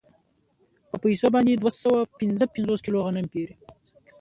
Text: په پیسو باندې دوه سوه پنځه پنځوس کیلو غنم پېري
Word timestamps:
په 0.89 0.95
پیسو 1.03 1.27
باندې 1.35 1.51
دوه 1.61 1.71
سوه 1.83 1.99
پنځه 2.19 2.45
پنځوس 2.53 2.79
کیلو 2.85 2.99
غنم 3.05 3.25
پېري 3.33 3.55